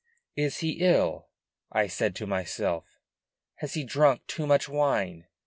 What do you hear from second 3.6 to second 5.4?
he drunk too much wine?